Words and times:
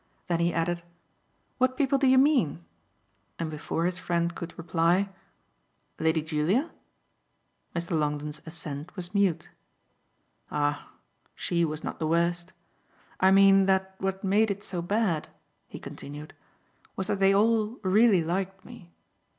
Then 0.25 0.39
he 0.39 0.51
added: 0.51 0.81
"What 1.59 1.77
people 1.77 1.99
do 1.99 2.07
you 2.07 2.17
mean?" 2.17 2.65
And 3.37 3.51
before 3.51 3.85
his 3.85 3.99
friend 3.99 4.33
could 4.33 4.57
reply: 4.57 5.09
"Lady 5.99 6.23
Julia?" 6.23 6.71
Mr. 7.75 7.91
Longdon's 7.91 8.41
assent 8.43 8.95
was 8.95 9.13
mute. 9.13 9.49
"Ah 10.49 10.91
she 11.35 11.63
was 11.63 11.83
not 11.83 11.99
the 11.99 12.07
worst! 12.07 12.51
I 13.19 13.29
mean 13.29 13.67
that 13.67 13.93
what 13.99 14.23
made 14.23 14.49
it 14.49 14.63
so 14.63 14.81
bad," 14.81 15.29
he 15.67 15.77
continued, 15.77 16.33
"was 16.95 17.05
that 17.05 17.19
they 17.19 17.35
all 17.35 17.77
really 17.83 18.23
liked 18.23 18.65
me. 18.65 18.89